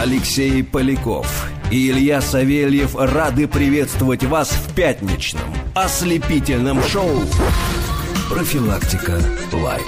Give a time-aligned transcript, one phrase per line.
[0.00, 7.10] Алексей Поляков и Илья Савельев рады приветствовать вас в пятничном ослепительном шоу
[8.30, 9.20] «Профилактика
[9.52, 9.82] Лайт».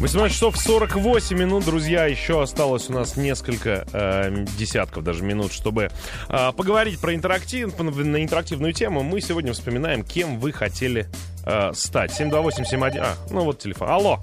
[0.00, 2.06] 18 часов 48 минут, друзья.
[2.06, 5.90] Еще осталось у нас несколько э, десятков даже минут, чтобы
[6.30, 9.02] э, поговорить про интерактив, на интерактивную тему.
[9.02, 11.06] Мы сегодня вспоминаем, кем вы хотели
[11.44, 12.18] э, стать.
[12.18, 12.98] 728-71.
[13.00, 13.90] А, ну вот телефон.
[13.90, 14.18] Алло.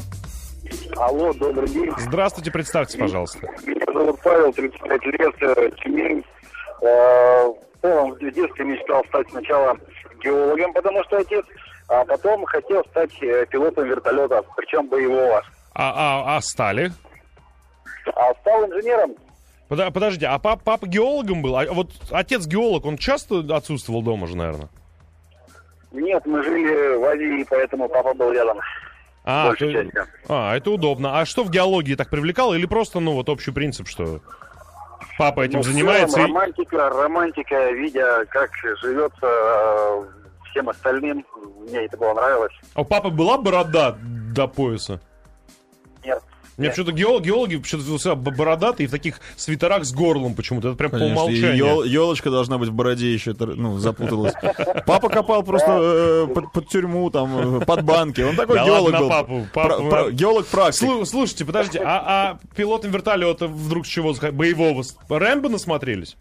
[0.95, 1.91] Алло, добрый день.
[1.99, 3.47] Здравствуйте, представьте, пожалуйста.
[3.97, 6.23] Зовут Павел, 35 лет, э, Тюмень.
[6.81, 9.75] Э, В целом, в детстве мечтал стать сначала
[10.23, 11.45] геологом, потому что отец,
[11.87, 15.41] а потом хотел стать э, пилотом вертолета, причем боевого.
[15.73, 15.93] А,
[16.25, 16.91] а, а стали?
[18.15, 19.15] А стал инженером.
[19.67, 21.57] Пода- Подождите, а пап- папа геологом был?
[21.57, 24.69] А вот отец геолог, он часто отсутствовал дома же, наверное?
[25.91, 28.59] Нет, мы жили в Азии, поэтому папа был рядом.
[29.29, 29.65] А, то-
[30.29, 31.19] а, это удобно.
[31.19, 32.53] А что в геологии так привлекало?
[32.53, 34.21] Или просто, ну, вот общий принцип, что
[35.17, 36.19] папа этим Ну, в целом, занимается?
[36.19, 38.49] и- романтика, романтика, видя, как
[38.81, 40.03] живется э,
[40.49, 41.25] всем остальным,
[41.67, 42.53] мне это было нравилось.
[42.73, 45.01] А у папы была борода до пояса?
[46.57, 50.69] Мне почему-то геол- геологи почему-то всегда бородатые и в таких свитерах с горлом почему-то.
[50.69, 51.83] Это прям по Конечно, и умолчанию.
[51.83, 54.33] елочка должна быть в бороде еще, ну, запуталась.
[54.87, 55.67] Папа копал просто
[56.27, 58.21] э, под, под тюрьму, там, э, под банки.
[58.21, 59.09] Он такой Да геолог ладно был.
[59.09, 59.69] папу, папу.
[59.83, 60.83] Пра- пра- геолог практик.
[60.89, 64.13] Слу- слушайте, подожди, а, а пилотом вертолета вдруг с чего?
[64.31, 64.81] Боевого?
[65.09, 66.17] Рэмбо насмотрелись?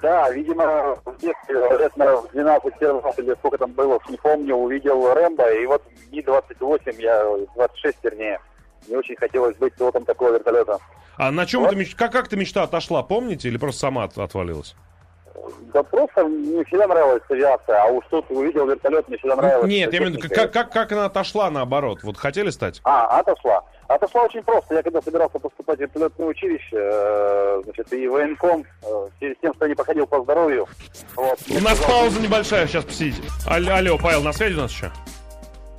[0.00, 4.16] Да, видимо, в детстве, лет, наверное, в 12 первый раз или сколько там было, не
[4.16, 8.40] помню, увидел Рэмбо, и вот дни 28, я 26 вернее,
[8.88, 10.78] мне очень хотелось быть пилотом такого вертолета.
[11.16, 11.68] А на чем Вот.
[11.68, 11.94] это меч...
[11.94, 13.48] как, как эта мечта отошла, помните?
[13.48, 14.74] Или просто сама от- отвалилась?
[15.72, 19.68] Да просто мне всегда нравилась авиация, а уж тут увидел вертолет, мне всегда нравилась.
[19.68, 22.00] Нет, я имею в виду, как, как, как она отошла наоборот?
[22.02, 22.80] Вот хотели стать?
[22.84, 23.64] А, отошла.
[23.88, 24.74] Отошла очень просто.
[24.74, 29.54] Я когда собирался поступать в вертолетное училище, э, значит, и военком, э, связи с тем,
[29.54, 30.66] что я не походил по здоровью.
[31.16, 33.22] Вот, У нас пауза небольшая, сейчас посидите.
[33.46, 34.90] Алло, Павел, на связи у нас еще?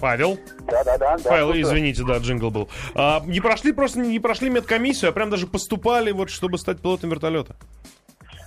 [0.03, 0.37] Павел?
[0.67, 1.17] Да-да-да.
[1.17, 1.61] да, Павел, слушаю.
[1.63, 2.67] извините, да, джингл был.
[2.93, 7.09] А, не прошли просто не прошли медкомиссию, а прям даже поступали, вот, чтобы стать пилотом
[7.09, 7.55] вертолета.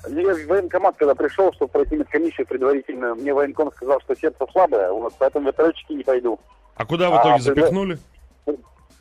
[0.06, 4.92] Я в военкомат, когда пришел, чтобы пройти медкомиссию предварительно, мне военком сказал, что сердце слабое,
[4.92, 6.38] вот, поэтому вертолетчики не пойду.
[6.76, 7.98] А куда в А, итоге предла- запихнули?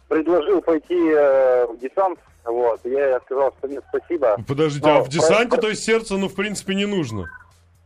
[0.08, 4.38] Предложил пойти э, в десант, вот, я сказал, что нет, спасибо.
[4.48, 7.26] Подождите, Но а в десанте, про- то есть сердце, ну, в принципе, не нужно.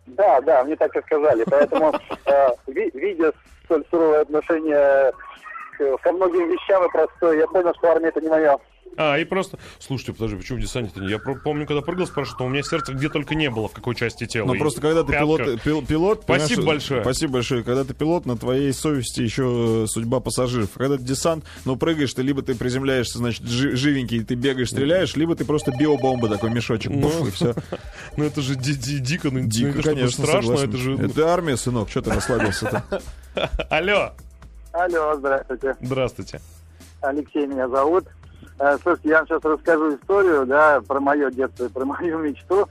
[0.06, 1.92] Да, да, мне так и сказали, поэтому,
[2.28, 3.32] э, ви- видя
[3.70, 5.12] столь суровое отношение
[6.02, 8.58] ко многим вещам и простое, я понял, что армия это не мое.
[9.02, 9.58] А, и просто...
[9.80, 11.10] Слушайте, подожди, почему в десанте-то не?
[11.10, 13.72] Я про- помню, когда прыгал с парашютом, у меня сердце где только не было, в
[13.72, 14.48] какой части тела.
[14.48, 17.02] Но И просто когда ты пилот, пил- пилот Спасибо понимаешь, большое.
[17.04, 17.64] Спасибо большое.
[17.64, 20.72] Когда ты пилот, на твоей совести еще э, судьба пассажиров.
[20.76, 25.16] Когда ты десант, ну прыгаешь ты, либо ты приземляешься, значит, жи- живенький, ты бегаешь, стреляешь,
[25.16, 27.54] либо ты просто биобомба, такой мешочек, Ну, и все.
[28.18, 30.70] Ну, это же ди- ди- дико, ну, Дико, ну, это конечно, страшно, согласен.
[30.70, 30.98] это же...
[30.98, 32.84] ну, Это армия, сынок, что ты расслабился-то?
[33.70, 34.12] Алло,
[34.74, 35.78] Алло, здравствуйте.
[35.80, 36.42] здравствуйте.
[37.00, 38.08] Алексей меня зовут.
[38.60, 42.68] Э, Слушайте, я вам сейчас расскажу историю, да, про мое детство и про мою мечту.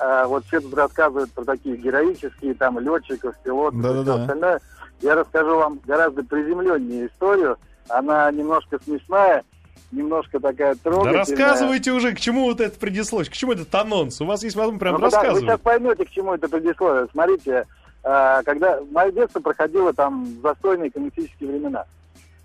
[0.00, 4.12] Э, Вот все тут рассказывают про такие героические, там, летчиков, пилотов и Да-да-да.
[4.14, 4.60] все остальное.
[5.02, 7.58] Я расскажу вам гораздо приземленнее историю.
[7.88, 9.44] Она немножко смешная,
[9.92, 11.18] немножко такая Да трогательная.
[11.18, 14.20] рассказывайте уже, к чему вот это предислось, к чему этот анонс?
[14.20, 15.42] У вас есть возможность прям Ну, да, Вы рассказывать.
[15.44, 17.06] сейчас поймете, к чему это предисловие.
[17.12, 17.66] Смотрите,
[18.04, 21.84] э, когда мое детство проходило там застойные коммунистические времена,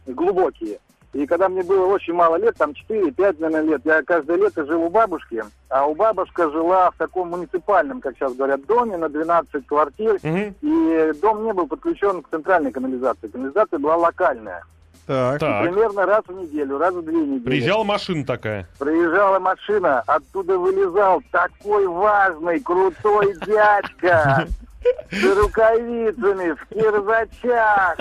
[0.06, 0.80] глубокие.
[1.14, 4.84] И когда мне было очень мало лет, там 4-5, наверное, лет, я каждое лето жил
[4.84, 9.68] у бабушки, а у бабушка жила в таком муниципальном, как сейчас говорят, доме на 12
[9.68, 10.56] квартир, Мгм.
[10.62, 13.28] и дом не был подключен к центральной канализации.
[13.28, 14.64] Канализация была локальная.
[15.08, 15.40] Так.
[15.40, 17.44] Так, Примерно раз в неделю, раз в две недели.
[17.44, 18.68] приезжала машина такая.
[18.80, 24.48] Приезжала машина, оттуда вылезал такой важный, крутой дядька
[25.12, 27.98] с рукавицами, в кирзачах.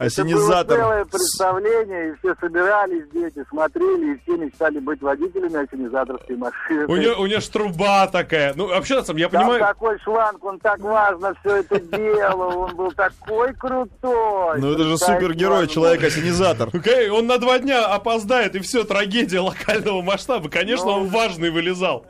[0.00, 6.36] Это было целое представление, и все собирались, дети смотрели, и все мечтали быть водителями осенизаторской
[6.36, 6.86] машины.
[6.86, 8.54] У нее, у нее ж труба такая.
[8.56, 9.60] Ну, вообще, деле, я Там понимаю...
[9.60, 14.58] такой шланг, он так важно все это делал, он был такой крутой.
[14.58, 16.70] Ну это же супергерой, он человек-осенизатор.
[16.72, 20.48] Окей, он на два дня опоздает, и все, трагедия локального масштаба.
[20.48, 20.92] Конечно, Ну.
[20.92, 22.06] он важный вылезал.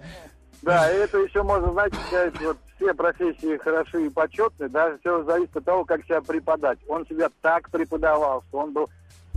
[0.62, 5.22] Да, и это еще можно, знаете, сказать, вот все профессии хороши и почетные, да, все
[5.24, 6.78] зависит от того, как себя преподать.
[6.88, 8.88] Он себя так преподавал, что он был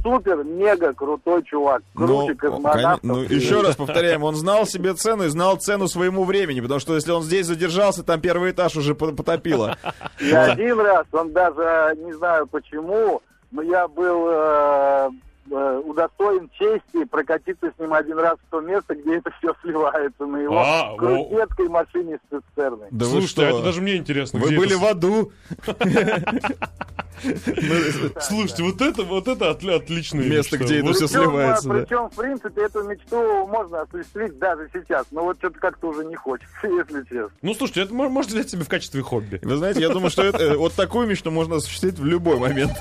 [0.01, 5.25] супер, мега крутой чувак, круче Ну, кон- ну, еще раз повторяем, он знал себе цену
[5.25, 8.95] и знал цену своему времени, потому что если он здесь задержался, там первый этаж уже
[8.95, 9.77] по- потопило.
[10.19, 15.09] И один раз, он даже, не знаю почему, но я был э,
[15.51, 20.37] удостоен чести прокатиться с ним один раз в то место, где это все сливается на
[20.37, 20.97] его А, о.
[20.97, 22.87] крутецкой машине с цистерной.
[22.91, 23.41] Да вы Слушайте, что?
[23.47, 24.39] а это даже мне интересно.
[24.39, 25.31] Вы были это в аду.
[28.21, 31.69] Слушайте, вот это, вот это отли- отличное Место, где это Причем, сливается.
[31.69, 35.05] Причем, в принципе, эту мечту можно осуществить даже сейчас.
[35.11, 37.29] Но вот что-то как-то уже не хочется, если честно.
[37.41, 39.39] Ну, слушайте, это мо- можно взять себе в качестве хобби.
[39.43, 42.73] Вы знаете, я думаю, что это, э, вот такую мечту можно осуществить в любой момент.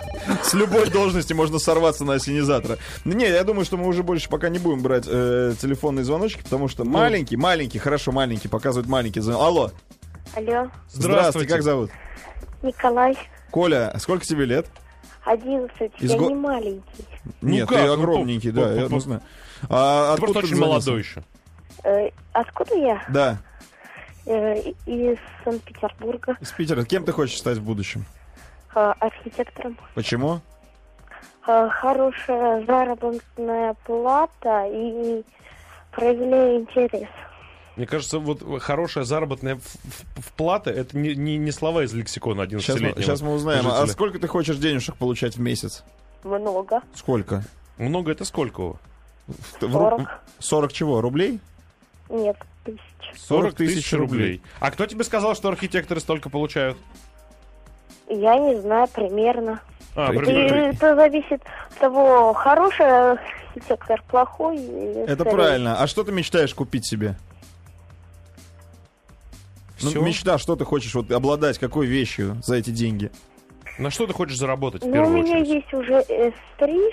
[0.43, 2.79] С любой должности можно сорваться на осенизатора.
[3.05, 6.43] Ну, Не, я думаю, что мы уже больше пока не будем брать э, телефонные звоночки,
[6.43, 9.43] потому что маленький, маленький, хорошо, маленький, показывает маленький звонок.
[9.43, 9.71] Алло,
[10.35, 11.91] Алло, здравствуйте, как зовут?
[12.63, 13.17] Николай,
[13.53, 14.67] Коля, сколько тебе лет?
[15.25, 17.05] 11, Из я го- не маленький.
[17.43, 19.23] Нет, ты Ну, огромненький, по- да, по- я ну, знаю.
[19.69, 20.67] А Ты откуда просто очень дозвонился?
[20.91, 21.23] молодой еще.
[21.85, 23.03] Э, откуда я?
[23.09, 23.39] Да,
[24.25, 24.55] Э,
[24.87, 26.85] из Санкт-Петербурга, из Питера.
[26.85, 28.05] Кем ты хочешь стать в будущем?
[28.75, 29.77] э, архитектором.
[29.95, 30.41] Почему?
[31.47, 35.23] Э, хорошая заработная плата и
[35.91, 37.09] проявляю интерес.
[37.77, 39.59] Мне кажется, вот хорошая заработная
[40.17, 43.67] вплата это не, не, не слова из лексикона 11 Сейчас мы, сейчас мы узнаем.
[43.67, 45.83] А сколько ты хочешь денежек получать в месяц?
[46.23, 46.83] Много.
[46.95, 47.43] Сколько?
[47.79, 48.61] Много это сколько?
[48.61, 48.81] у вас?
[49.27, 50.21] В- в ру- 40.
[50.39, 51.01] 40 чего?
[51.01, 51.41] Рублей?
[52.11, 52.81] Нет, тысяч.
[53.17, 54.43] 40 тысяч рублей.
[54.61, 56.77] А кто тебе сказал, что архитекторы столько получают?
[58.09, 59.61] Я не знаю, примерно.
[59.97, 64.59] А, И это зависит от того, хороший архитектор, плохой.
[65.07, 65.81] Это правильно.
[65.81, 67.17] А что ты мечтаешь купить себе?
[69.83, 70.03] Ну, Всё?
[70.03, 73.11] мечта, что ты хочешь вот обладать, какой вещью за эти деньги?
[73.79, 75.49] На что ты хочешь заработать в Ну, у первую меня очередь?
[75.49, 76.05] есть уже
[76.59, 76.91] S3.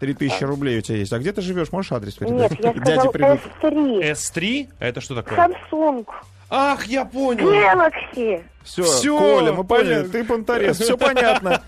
[0.00, 1.12] Три тысячи рублей у тебя есть.
[1.12, 1.72] А где ты живешь?
[1.72, 2.52] Можешь адрес передать?
[2.52, 3.40] Нет, я сказал придут.
[3.62, 4.12] S3.
[4.12, 4.68] S3?
[4.78, 5.38] Это что такое?
[5.38, 6.06] Samsung.
[6.50, 7.50] Ах, я понял.
[7.52, 8.42] Galaxy.
[8.68, 10.06] Все, Всё, Коля, мы поняли.
[10.06, 10.78] Ты понторез.
[10.78, 11.62] Все понятно.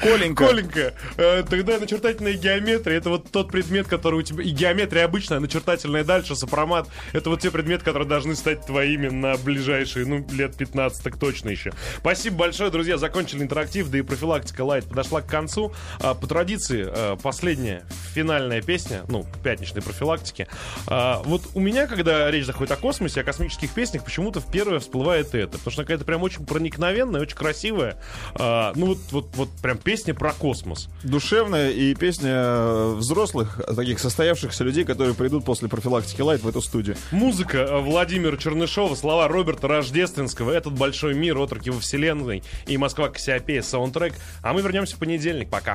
[0.00, 0.46] Коленька.
[0.46, 4.44] Коленька, э, тогда начертательная геометрия это вот тот предмет, который у тебя...
[4.44, 6.88] И геометрия обычная, начертательная дальше, сопромат.
[7.12, 11.48] Это вот те предметы, которые должны стать твоими на ближайшие, ну, лет 15 так точно
[11.50, 11.72] еще.
[11.98, 12.98] Спасибо большое, друзья.
[12.98, 15.72] Закончили интерактив, да и профилактика лайт подошла к концу.
[16.00, 17.84] А, По традиции, э, последняя
[18.14, 20.46] финальная песня, ну, пятничной профилактики.
[20.86, 24.78] А, Вот у меня, когда речь заходит о космосе, о космических песнях, почему-то в первое
[24.78, 25.58] всплывает это.
[25.58, 27.98] Потому что какая-то прям очень проникновенная, очень красивая.
[28.34, 30.88] А, Ну, вот, вот, вот прям песня про космос.
[31.02, 36.60] Душевная и песня э, взрослых, таких состоявшихся людей, которые придут после профилактики лайт в эту
[36.60, 36.96] студию.
[37.10, 43.08] Музыка э, Владимира Чернышова, слова Роберта Рождественского, «Этот большой мир», «Отроки во вселенной» и «Москва
[43.08, 44.14] Кассиопея» саундтрек.
[44.42, 45.50] А мы вернемся в понедельник.
[45.50, 45.72] Пока.